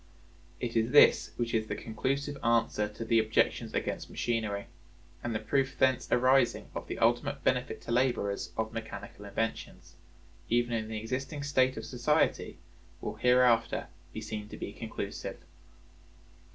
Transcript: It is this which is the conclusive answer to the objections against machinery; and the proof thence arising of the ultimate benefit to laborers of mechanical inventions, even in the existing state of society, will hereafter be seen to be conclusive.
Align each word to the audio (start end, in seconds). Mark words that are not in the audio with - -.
It 0.59 0.75
is 0.75 0.89
this 0.89 1.29
which 1.37 1.53
is 1.53 1.67
the 1.67 1.75
conclusive 1.75 2.35
answer 2.43 2.87
to 2.87 3.05
the 3.05 3.19
objections 3.19 3.75
against 3.75 4.09
machinery; 4.09 4.65
and 5.23 5.35
the 5.35 5.39
proof 5.39 5.77
thence 5.77 6.11
arising 6.11 6.71
of 6.73 6.87
the 6.87 6.97
ultimate 6.97 7.43
benefit 7.43 7.81
to 7.81 7.91
laborers 7.91 8.51
of 8.57 8.73
mechanical 8.73 9.25
inventions, 9.25 9.97
even 10.49 10.73
in 10.73 10.87
the 10.87 10.97
existing 10.97 11.43
state 11.43 11.77
of 11.77 11.85
society, 11.85 12.57
will 12.99 13.13
hereafter 13.13 13.89
be 14.11 14.21
seen 14.21 14.49
to 14.49 14.57
be 14.57 14.73
conclusive. 14.73 15.37